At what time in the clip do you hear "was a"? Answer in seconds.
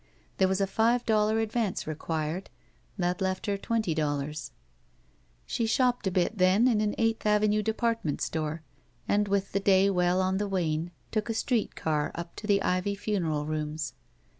0.47-0.65